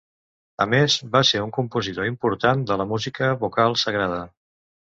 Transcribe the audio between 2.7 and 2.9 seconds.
de la